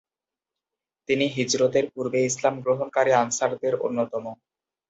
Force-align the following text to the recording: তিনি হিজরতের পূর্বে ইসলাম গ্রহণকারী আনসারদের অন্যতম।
তিনি 1.09 1.25
হিজরতের 1.35 1.85
পূর্বে 1.93 2.19
ইসলাম 2.29 2.55
গ্রহণকারী 2.65 3.11
আনসারদের 3.23 3.73
অন্যতম। 3.85 4.25